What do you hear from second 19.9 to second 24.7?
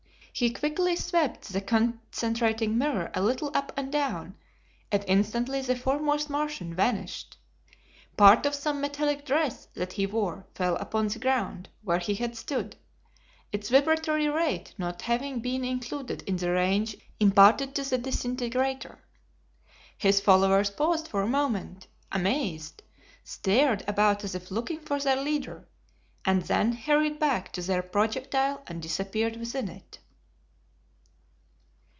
His followers paused for a moment, amazed, stared about as if